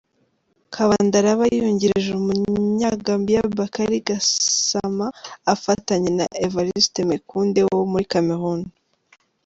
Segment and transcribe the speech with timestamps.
[0.73, 5.07] Kabanda araba yungirije Umunyagambia Bakary Gassama
[5.53, 8.61] afatanye na Evarist Menkouande wo muri Cameroun.